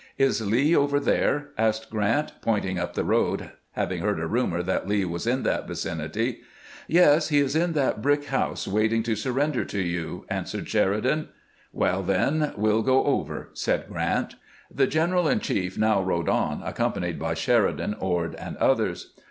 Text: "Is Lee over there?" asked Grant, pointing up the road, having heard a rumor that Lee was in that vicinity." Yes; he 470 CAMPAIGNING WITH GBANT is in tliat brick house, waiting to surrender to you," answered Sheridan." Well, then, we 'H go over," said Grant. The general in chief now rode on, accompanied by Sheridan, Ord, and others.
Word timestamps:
"Is 0.17 0.41
Lee 0.41 0.75
over 0.75 0.99
there?" 0.99 1.49
asked 1.59 1.91
Grant, 1.91 2.31
pointing 2.41 2.79
up 2.79 2.95
the 2.95 3.03
road, 3.03 3.51
having 3.73 4.01
heard 4.01 4.19
a 4.19 4.25
rumor 4.25 4.63
that 4.63 4.87
Lee 4.87 5.05
was 5.05 5.27
in 5.27 5.43
that 5.43 5.67
vicinity." 5.67 6.39
Yes; 6.87 7.27
he 7.29 7.39
470 7.39 7.51
CAMPAIGNING 7.51 7.51
WITH 7.51 7.51
GBANT 7.51 7.53
is 7.53 7.55
in 7.55 7.73
tliat 7.75 8.01
brick 8.01 8.25
house, 8.31 8.67
waiting 8.67 9.03
to 9.03 9.15
surrender 9.15 9.63
to 9.65 9.79
you," 9.79 10.25
answered 10.27 10.67
Sheridan." 10.67 11.29
Well, 11.81 12.01
then, 12.01 12.51
we 12.57 12.71
'H 12.75 12.83
go 12.83 13.05
over," 13.05 13.49
said 13.53 13.85
Grant. 13.87 14.37
The 14.73 14.87
general 14.87 15.27
in 15.27 15.39
chief 15.39 15.77
now 15.77 16.01
rode 16.01 16.29
on, 16.29 16.63
accompanied 16.63 17.19
by 17.19 17.35
Sheridan, 17.35 17.93
Ord, 17.99 18.33
and 18.33 18.57
others. 18.57 19.13